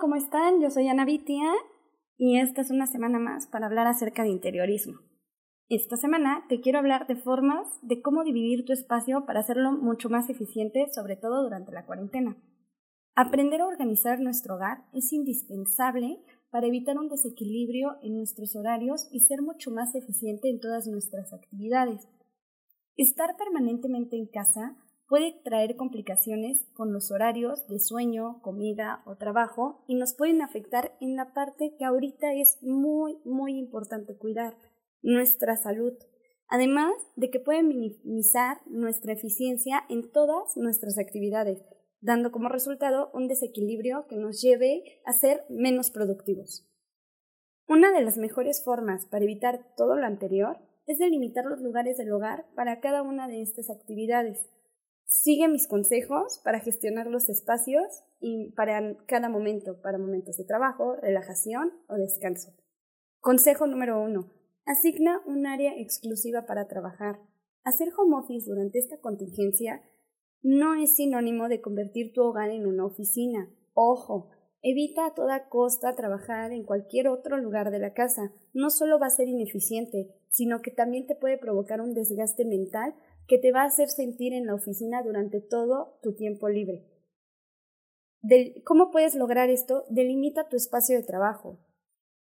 ¿cómo 0.00 0.16
están? 0.16 0.62
Yo 0.62 0.70
soy 0.70 0.88
Ana 0.88 1.04
Vitia 1.04 1.52
y 2.16 2.38
esta 2.38 2.62
es 2.62 2.70
una 2.70 2.86
semana 2.86 3.18
más 3.18 3.46
para 3.46 3.66
hablar 3.66 3.86
acerca 3.86 4.22
de 4.22 4.30
interiorismo. 4.30 4.98
Esta 5.68 5.98
semana 5.98 6.46
te 6.48 6.60
quiero 6.60 6.78
hablar 6.78 7.06
de 7.06 7.16
formas 7.16 7.66
de 7.82 8.00
cómo 8.00 8.24
dividir 8.24 8.64
tu 8.64 8.72
espacio 8.72 9.26
para 9.26 9.40
hacerlo 9.40 9.72
mucho 9.72 10.08
más 10.08 10.30
eficiente, 10.30 10.86
sobre 10.90 11.16
todo 11.16 11.42
durante 11.42 11.70
la 11.70 11.84
cuarentena. 11.84 12.36
Aprender 13.14 13.60
a 13.60 13.66
organizar 13.66 14.20
nuestro 14.20 14.54
hogar 14.54 14.84
es 14.94 15.12
indispensable 15.12 16.18
para 16.50 16.66
evitar 16.66 16.96
un 16.96 17.10
desequilibrio 17.10 17.98
en 18.02 18.16
nuestros 18.16 18.56
horarios 18.56 19.06
y 19.12 19.20
ser 19.20 19.42
mucho 19.42 19.70
más 19.70 19.94
eficiente 19.94 20.48
en 20.48 20.60
todas 20.60 20.86
nuestras 20.86 21.34
actividades. 21.34 22.08
Estar 22.96 23.36
permanentemente 23.36 24.16
en 24.16 24.26
casa 24.26 24.76
puede 25.10 25.32
traer 25.42 25.74
complicaciones 25.74 26.68
con 26.72 26.92
los 26.92 27.10
horarios 27.10 27.66
de 27.66 27.80
sueño, 27.80 28.40
comida 28.42 29.02
o 29.06 29.16
trabajo 29.16 29.82
y 29.88 29.96
nos 29.96 30.14
pueden 30.14 30.40
afectar 30.40 30.96
en 31.00 31.16
la 31.16 31.34
parte 31.34 31.74
que 31.76 31.84
ahorita 31.84 32.32
es 32.34 32.58
muy, 32.62 33.18
muy 33.24 33.58
importante 33.58 34.16
cuidar, 34.16 34.56
nuestra 35.02 35.56
salud. 35.56 35.94
Además 36.46 36.92
de 37.16 37.28
que 37.28 37.40
pueden 37.40 37.66
minimizar 37.66 38.58
nuestra 38.66 39.12
eficiencia 39.12 39.82
en 39.88 40.12
todas 40.12 40.56
nuestras 40.56 40.96
actividades, 40.96 41.60
dando 42.00 42.30
como 42.30 42.48
resultado 42.48 43.10
un 43.12 43.26
desequilibrio 43.26 44.06
que 44.08 44.16
nos 44.16 44.40
lleve 44.40 44.84
a 45.04 45.12
ser 45.12 45.44
menos 45.48 45.90
productivos. 45.90 46.68
Una 47.66 47.90
de 47.90 48.02
las 48.02 48.16
mejores 48.16 48.62
formas 48.62 49.06
para 49.06 49.24
evitar 49.24 49.74
todo 49.76 49.96
lo 49.96 50.06
anterior 50.06 50.58
es 50.86 50.98
delimitar 50.98 51.46
los 51.46 51.60
lugares 51.60 51.98
del 51.98 52.12
hogar 52.12 52.46
para 52.54 52.78
cada 52.78 53.02
una 53.02 53.26
de 53.26 53.42
estas 53.42 53.70
actividades 53.70 54.48
Sigue 55.12 55.48
mis 55.48 55.66
consejos 55.66 56.40
para 56.44 56.60
gestionar 56.60 57.08
los 57.08 57.28
espacios 57.28 58.04
y 58.20 58.52
para 58.52 58.96
cada 59.06 59.28
momento, 59.28 59.82
para 59.82 59.98
momentos 59.98 60.36
de 60.36 60.44
trabajo, 60.44 60.94
relajación 61.02 61.72
o 61.88 61.96
descanso. 61.96 62.52
Consejo 63.18 63.66
número 63.66 64.00
uno. 64.00 64.30
Asigna 64.66 65.20
un 65.26 65.48
área 65.48 65.76
exclusiva 65.76 66.46
para 66.46 66.68
trabajar. 66.68 67.18
Hacer 67.64 67.88
home 67.98 68.18
office 68.18 68.48
durante 68.48 68.78
esta 68.78 69.00
contingencia 69.00 69.82
no 70.42 70.74
es 70.74 70.94
sinónimo 70.94 71.48
de 71.48 71.60
convertir 71.60 72.12
tu 72.12 72.22
hogar 72.22 72.50
en 72.50 72.68
una 72.68 72.86
oficina. 72.86 73.50
Ojo, 73.74 74.30
evita 74.62 75.06
a 75.06 75.14
toda 75.14 75.48
costa 75.48 75.96
trabajar 75.96 76.52
en 76.52 76.62
cualquier 76.62 77.08
otro 77.08 77.36
lugar 77.36 77.72
de 77.72 77.80
la 77.80 77.94
casa. 77.94 78.32
No 78.54 78.70
solo 78.70 79.00
va 79.00 79.08
a 79.08 79.10
ser 79.10 79.26
ineficiente, 79.26 80.14
sino 80.30 80.62
que 80.62 80.70
también 80.70 81.06
te 81.06 81.14
puede 81.14 81.38
provocar 81.38 81.80
un 81.80 81.94
desgaste 81.94 82.44
mental 82.44 82.94
que 83.28 83.38
te 83.38 83.52
va 83.52 83.62
a 83.62 83.66
hacer 83.66 83.88
sentir 83.88 84.32
en 84.32 84.46
la 84.46 84.54
oficina 84.54 85.02
durante 85.02 85.40
todo 85.40 85.98
tu 86.02 86.14
tiempo 86.14 86.48
libre. 86.48 86.86
¿Cómo 88.64 88.90
puedes 88.90 89.14
lograr 89.14 89.50
esto? 89.50 89.84
Delimita 89.88 90.48
tu 90.48 90.56
espacio 90.56 90.96
de 90.96 91.04
trabajo. 91.04 91.58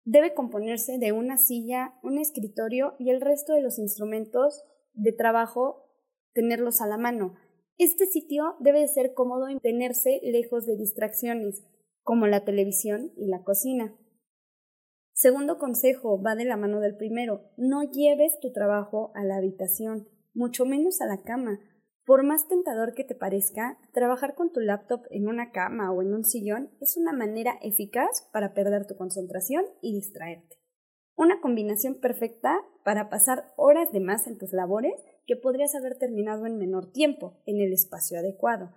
Debe 0.04 0.34
componerse 0.34 0.98
de 0.98 1.12
una 1.12 1.36
silla, 1.36 1.94
un 2.02 2.18
escritorio 2.18 2.94
y 2.98 3.10
el 3.10 3.20
resto 3.20 3.54
de 3.54 3.62
los 3.62 3.78
instrumentos 3.78 4.62
de 4.94 5.12
trabajo 5.12 5.86
tenerlos 6.32 6.80
a 6.80 6.86
la 6.86 6.98
mano. 6.98 7.34
Este 7.78 8.06
sitio 8.06 8.56
debe 8.60 8.86
ser 8.88 9.14
cómodo 9.14 9.48
y 9.48 9.58
tenerse 9.58 10.20
lejos 10.22 10.66
de 10.66 10.76
distracciones, 10.76 11.64
como 12.02 12.26
la 12.26 12.44
televisión 12.44 13.12
y 13.16 13.26
la 13.26 13.42
cocina. 13.42 13.96
Segundo 15.18 15.56
consejo, 15.56 16.20
va 16.20 16.34
de 16.36 16.44
la 16.44 16.58
mano 16.58 16.80
del 16.80 16.94
primero, 16.94 17.50
no 17.56 17.82
lleves 17.82 18.38
tu 18.38 18.52
trabajo 18.52 19.12
a 19.14 19.24
la 19.24 19.36
habitación 19.36 20.06
mucho 20.34 20.66
menos 20.66 21.00
a 21.00 21.06
la 21.06 21.22
cama. 21.22 21.58
Por 22.04 22.22
más 22.22 22.46
tentador 22.46 22.92
que 22.92 23.02
te 23.02 23.14
parezca, 23.14 23.78
trabajar 23.94 24.34
con 24.34 24.52
tu 24.52 24.60
laptop 24.60 25.04
en 25.08 25.26
una 25.26 25.50
cama 25.50 25.90
o 25.90 26.02
en 26.02 26.12
un 26.12 26.22
sillón 26.22 26.70
es 26.82 26.98
una 26.98 27.14
manera 27.14 27.58
eficaz 27.62 28.28
para 28.30 28.52
perder 28.52 28.86
tu 28.86 28.94
concentración 28.94 29.64
y 29.80 29.94
distraerte. 29.94 30.56
Una 31.16 31.40
combinación 31.40 31.94
perfecta 31.94 32.60
para 32.84 33.08
pasar 33.08 33.54
horas 33.56 33.90
de 33.92 34.00
más 34.00 34.26
en 34.26 34.36
tus 34.36 34.52
labores 34.52 35.02
que 35.26 35.36
podrías 35.36 35.74
haber 35.74 35.96
terminado 35.96 36.44
en 36.44 36.58
menor 36.58 36.92
tiempo, 36.92 37.40
en 37.46 37.62
el 37.62 37.72
espacio 37.72 38.18
adecuado. 38.18 38.74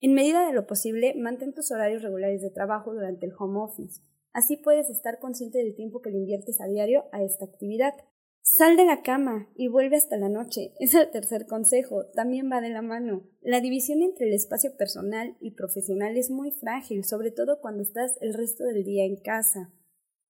En 0.00 0.14
medida 0.14 0.44
de 0.44 0.52
lo 0.52 0.66
posible, 0.66 1.14
mantén 1.14 1.54
tus 1.54 1.70
horarios 1.70 2.02
regulares 2.02 2.42
de 2.42 2.50
trabajo 2.50 2.92
durante 2.92 3.26
el 3.26 3.32
home 3.38 3.60
office. 3.60 4.02
Así 4.36 4.58
puedes 4.58 4.90
estar 4.90 5.18
consciente 5.18 5.56
del 5.56 5.74
tiempo 5.74 6.02
que 6.02 6.10
le 6.10 6.18
inviertes 6.18 6.60
a 6.60 6.66
diario 6.66 7.06
a 7.10 7.22
esta 7.22 7.46
actividad. 7.46 7.94
Sal 8.42 8.76
de 8.76 8.84
la 8.84 9.00
cama 9.00 9.48
y 9.54 9.68
vuelve 9.68 9.96
hasta 9.96 10.18
la 10.18 10.28
noche. 10.28 10.74
Es 10.78 10.92
el 10.92 11.10
tercer 11.10 11.46
consejo. 11.46 12.04
También 12.14 12.50
va 12.52 12.60
de 12.60 12.68
la 12.68 12.82
mano. 12.82 13.22
La 13.40 13.62
división 13.62 14.02
entre 14.02 14.26
el 14.26 14.34
espacio 14.34 14.76
personal 14.76 15.38
y 15.40 15.52
profesional 15.52 16.18
es 16.18 16.30
muy 16.30 16.50
frágil, 16.50 17.02
sobre 17.02 17.30
todo 17.30 17.62
cuando 17.62 17.82
estás 17.82 18.18
el 18.20 18.34
resto 18.34 18.64
del 18.64 18.84
día 18.84 19.06
en 19.06 19.16
casa. 19.16 19.72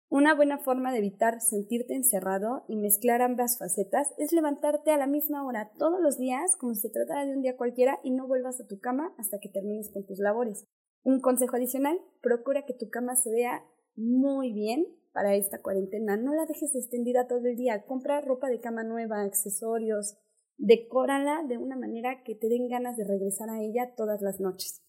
Una 0.09 0.35
buena 0.35 0.57
forma 0.57 0.91
de 0.91 0.97
evitar 0.97 1.39
sentirte 1.39 1.95
encerrado 1.95 2.65
y 2.67 2.75
mezclar 2.75 3.21
ambas 3.21 3.57
facetas 3.57 4.13
es 4.17 4.33
levantarte 4.33 4.91
a 4.91 4.97
la 4.97 5.07
misma 5.07 5.47
hora 5.47 5.71
todos 5.79 6.01
los 6.01 6.17
días 6.17 6.57
como 6.57 6.75
si 6.75 6.81
se 6.81 6.89
tratara 6.89 7.25
de 7.25 7.31
un 7.31 7.41
día 7.41 7.55
cualquiera 7.55 8.01
y 8.03 8.11
no 8.11 8.27
vuelvas 8.27 8.59
a 8.59 8.67
tu 8.67 8.81
cama 8.81 9.15
hasta 9.17 9.39
que 9.39 9.47
termines 9.47 9.89
con 9.89 10.05
tus 10.05 10.19
labores. 10.19 10.65
Un 11.03 11.21
consejo 11.21 11.55
adicional, 11.55 12.01
procura 12.21 12.65
que 12.65 12.73
tu 12.73 12.89
cama 12.89 13.15
se 13.15 13.31
vea 13.31 13.63
muy 13.95 14.51
bien 14.53 14.85
para 15.13 15.35
esta 15.35 15.61
cuarentena. 15.61 16.17
No 16.17 16.33
la 16.33 16.45
dejes 16.45 16.75
extendida 16.75 17.27
todo 17.27 17.45
el 17.47 17.55
día. 17.55 17.85
Compra 17.85 18.21
ropa 18.21 18.49
de 18.49 18.59
cama 18.59 18.83
nueva, 18.83 19.21
accesorios. 19.21 20.17
Decórala 20.57 21.43
de 21.47 21.57
una 21.57 21.75
manera 21.75 22.23
que 22.23 22.35
te 22.35 22.49
den 22.49 22.67
ganas 22.67 22.97
de 22.97 23.05
regresar 23.05 23.49
a 23.49 23.61
ella 23.61 23.93
todas 23.95 24.21
las 24.21 24.39
noches. 24.39 24.83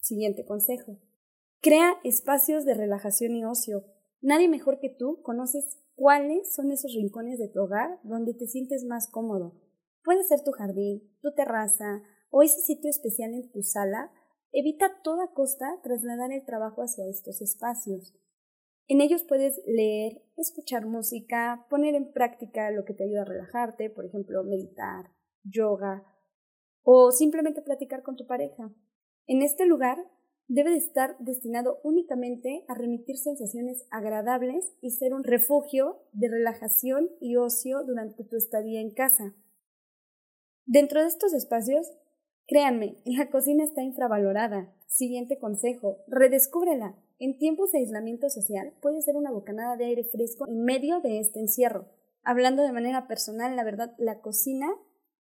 Siguiente 0.00 0.44
consejo. 0.44 0.98
Crea 1.60 1.94
espacios 2.04 2.64
de 2.64 2.74
relajación 2.74 3.34
y 3.34 3.44
ocio. 3.44 3.84
Nadie 4.22 4.48
mejor 4.48 4.80
que 4.80 4.88
tú 4.88 5.20
conoces 5.22 5.78
cuáles 5.94 6.54
son 6.54 6.72
esos 6.72 6.94
rincones 6.94 7.38
de 7.38 7.48
tu 7.48 7.60
hogar 7.60 8.00
donde 8.02 8.34
te 8.34 8.46
sientes 8.46 8.84
más 8.84 9.08
cómodo. 9.08 9.60
Puede 10.02 10.24
ser 10.24 10.42
tu 10.42 10.52
jardín, 10.52 11.14
tu 11.20 11.32
terraza 11.34 12.02
o 12.30 12.42
ese 12.42 12.60
sitio 12.60 12.88
especial 12.88 13.34
en 13.34 13.50
tu 13.50 13.62
sala. 13.62 14.10
Evita 14.52 14.86
a 14.86 15.02
toda 15.02 15.32
costa 15.32 15.66
trasladar 15.82 16.32
el 16.32 16.44
trabajo 16.44 16.82
hacia 16.82 17.06
estos 17.06 17.42
espacios. 17.42 18.14
En 18.90 19.00
ellos 19.00 19.22
puedes 19.22 19.60
leer, 19.68 20.20
escuchar 20.36 20.84
música, 20.84 21.64
poner 21.70 21.94
en 21.94 22.10
práctica 22.10 22.72
lo 22.72 22.84
que 22.84 22.92
te 22.92 23.04
ayuda 23.04 23.22
a 23.22 23.24
relajarte, 23.24 23.88
por 23.88 24.04
ejemplo, 24.04 24.42
meditar, 24.42 25.12
yoga 25.44 26.04
o 26.82 27.12
simplemente 27.12 27.62
platicar 27.62 28.02
con 28.02 28.16
tu 28.16 28.26
pareja. 28.26 28.74
En 29.28 29.42
este 29.42 29.64
lugar 29.64 30.04
debe 30.48 30.70
de 30.70 30.78
estar 30.78 31.16
destinado 31.20 31.78
únicamente 31.84 32.64
a 32.66 32.74
remitir 32.74 33.16
sensaciones 33.16 33.86
agradables 33.92 34.74
y 34.80 34.90
ser 34.90 35.14
un 35.14 35.22
refugio 35.22 36.02
de 36.12 36.28
relajación 36.28 37.10
y 37.20 37.36
ocio 37.36 37.84
durante 37.84 38.24
tu 38.24 38.34
estadía 38.34 38.80
en 38.80 38.90
casa. 38.90 39.36
Dentro 40.66 41.00
de 41.00 41.06
estos 41.06 41.32
espacios, 41.32 41.92
créanme, 42.48 42.96
la 43.04 43.30
cocina 43.30 43.62
está 43.62 43.84
infravalorada. 43.84 44.74
Siguiente 44.88 45.38
consejo, 45.38 45.98
redescúbrela. 46.08 46.96
En 47.22 47.36
tiempos 47.36 47.70
de 47.70 47.80
aislamiento 47.80 48.30
social 48.30 48.72
puede 48.80 49.02
ser 49.02 49.14
una 49.14 49.30
bocanada 49.30 49.76
de 49.76 49.84
aire 49.84 50.04
fresco 50.04 50.48
en 50.48 50.64
medio 50.64 51.00
de 51.00 51.18
este 51.20 51.38
encierro. 51.38 51.86
Hablando 52.22 52.62
de 52.62 52.72
manera 52.72 53.06
personal, 53.08 53.56
la 53.56 53.62
verdad, 53.62 53.94
la 53.98 54.22
cocina 54.22 54.68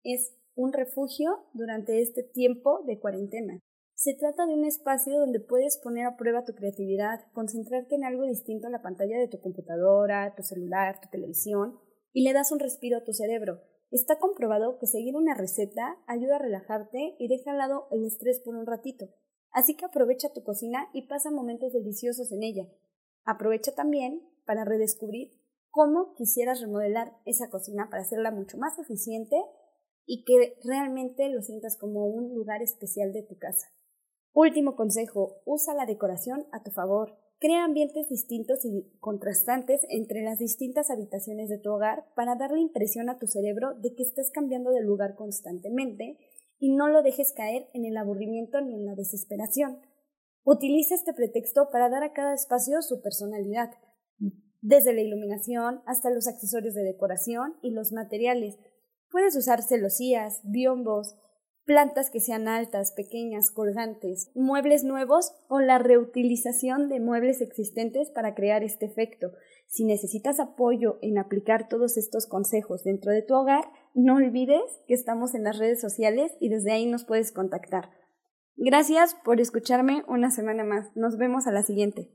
es 0.02 0.34
un 0.54 0.72
refugio 0.72 1.44
durante 1.52 2.00
este 2.00 2.22
tiempo 2.22 2.82
de 2.86 2.98
cuarentena. 2.98 3.60
Se 3.92 4.14
trata 4.14 4.46
de 4.46 4.54
un 4.54 4.64
espacio 4.64 5.18
donde 5.18 5.40
puedes 5.40 5.76
poner 5.76 6.06
a 6.06 6.16
prueba 6.16 6.46
tu 6.46 6.54
creatividad, 6.54 7.20
concentrarte 7.34 7.96
en 7.96 8.04
algo 8.04 8.24
distinto 8.24 8.68
a 8.68 8.70
la 8.70 8.80
pantalla 8.80 9.18
de 9.18 9.28
tu 9.28 9.42
computadora, 9.42 10.34
tu 10.34 10.42
celular, 10.42 10.98
tu 11.02 11.10
televisión, 11.10 11.78
y 12.14 12.24
le 12.24 12.32
das 12.32 12.50
un 12.50 12.60
respiro 12.60 12.96
a 12.96 13.04
tu 13.04 13.12
cerebro. 13.12 13.60
Está 13.90 14.18
comprobado 14.18 14.78
que 14.78 14.86
seguir 14.86 15.16
una 15.16 15.34
receta 15.34 15.98
ayuda 16.06 16.36
a 16.36 16.38
relajarte 16.38 17.14
y 17.18 17.28
deja 17.28 17.50
al 17.50 17.58
lado 17.58 17.88
el 17.90 18.06
estrés 18.06 18.40
por 18.40 18.56
un 18.56 18.64
ratito. 18.64 19.10
Así 19.54 19.76
que 19.76 19.84
aprovecha 19.84 20.32
tu 20.32 20.42
cocina 20.42 20.90
y 20.92 21.06
pasa 21.06 21.30
momentos 21.30 21.72
deliciosos 21.72 22.32
en 22.32 22.42
ella. 22.42 22.68
Aprovecha 23.24 23.72
también 23.72 24.20
para 24.44 24.64
redescubrir 24.64 25.30
cómo 25.70 26.12
quisieras 26.14 26.60
remodelar 26.60 27.16
esa 27.24 27.48
cocina 27.50 27.88
para 27.88 28.02
hacerla 28.02 28.32
mucho 28.32 28.58
más 28.58 28.76
eficiente 28.80 29.36
y 30.06 30.24
que 30.24 30.56
realmente 30.64 31.28
lo 31.28 31.40
sientas 31.40 31.78
como 31.78 32.04
un 32.04 32.34
lugar 32.34 32.62
especial 32.62 33.12
de 33.12 33.22
tu 33.22 33.38
casa. 33.38 33.68
Último 34.32 34.74
consejo, 34.74 35.40
usa 35.44 35.72
la 35.74 35.86
decoración 35.86 36.46
a 36.50 36.64
tu 36.64 36.72
favor. 36.72 37.16
Crea 37.38 37.64
ambientes 37.64 38.08
distintos 38.08 38.64
y 38.64 38.90
contrastantes 38.98 39.82
entre 39.88 40.22
las 40.22 40.40
distintas 40.40 40.90
habitaciones 40.90 41.48
de 41.48 41.58
tu 41.58 41.70
hogar 41.70 42.06
para 42.16 42.34
darle 42.34 42.60
impresión 42.60 43.08
a 43.08 43.18
tu 43.18 43.28
cerebro 43.28 43.74
de 43.74 43.94
que 43.94 44.02
estás 44.02 44.32
cambiando 44.32 44.72
de 44.72 44.82
lugar 44.82 45.14
constantemente 45.14 46.18
y 46.58 46.74
no 46.74 46.88
lo 46.88 47.02
dejes 47.02 47.32
caer 47.32 47.68
en 47.74 47.84
el 47.84 47.96
aburrimiento 47.96 48.60
ni 48.60 48.74
en 48.74 48.86
la 48.86 48.94
desesperación. 48.94 49.80
Utiliza 50.44 50.94
este 50.94 51.14
pretexto 51.14 51.70
para 51.70 51.88
dar 51.88 52.02
a 52.02 52.12
cada 52.12 52.34
espacio 52.34 52.82
su 52.82 53.00
personalidad, 53.00 53.70
desde 54.60 54.94
la 54.94 55.02
iluminación 55.02 55.82
hasta 55.86 56.10
los 56.10 56.26
accesorios 56.26 56.74
de 56.74 56.82
decoración 56.82 57.56
y 57.62 57.70
los 57.70 57.92
materiales. 57.92 58.58
Puedes 59.10 59.36
usar 59.36 59.62
celosías, 59.62 60.40
biombos, 60.44 61.16
plantas 61.64 62.10
que 62.10 62.20
sean 62.20 62.48
altas, 62.48 62.92
pequeñas, 62.92 63.50
colgantes, 63.50 64.30
muebles 64.34 64.84
nuevos 64.84 65.32
o 65.48 65.60
la 65.60 65.78
reutilización 65.78 66.88
de 66.88 67.00
muebles 67.00 67.40
existentes 67.40 68.10
para 68.10 68.34
crear 68.34 68.62
este 68.62 68.86
efecto. 68.86 69.32
Si 69.66 69.84
necesitas 69.84 70.40
apoyo 70.40 70.98
en 71.00 71.18
aplicar 71.18 71.68
todos 71.68 71.96
estos 71.96 72.26
consejos 72.26 72.84
dentro 72.84 73.12
de 73.12 73.22
tu 73.22 73.34
hogar, 73.34 73.64
no 73.94 74.16
olvides 74.16 74.82
que 74.86 74.94
estamos 74.94 75.34
en 75.34 75.44
las 75.44 75.58
redes 75.58 75.80
sociales 75.80 76.32
y 76.40 76.48
desde 76.48 76.72
ahí 76.72 76.86
nos 76.86 77.04
puedes 77.04 77.32
contactar. 77.32 77.90
Gracias 78.56 79.16
por 79.24 79.40
escucharme 79.40 80.04
una 80.08 80.30
semana 80.30 80.64
más. 80.64 80.94
Nos 80.94 81.16
vemos 81.16 81.46
a 81.46 81.52
la 81.52 81.62
siguiente. 81.62 82.10